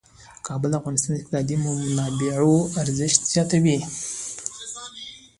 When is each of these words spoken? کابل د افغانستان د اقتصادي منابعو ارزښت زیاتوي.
کابل 0.47 0.69
د 0.71 0.75
افغانستان 0.79 1.11
د 1.13 1.17
اقتصادي 1.19 1.55
منابعو 1.63 2.55
ارزښت 2.81 3.21
زیاتوي. 3.33 3.77